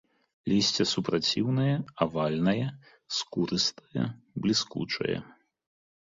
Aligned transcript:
Лісце 0.51 0.83
супраціўнае, 0.93 1.75
авальнае, 2.05 2.65
скурыстае, 3.19 4.05
бліскучае. 4.41 5.17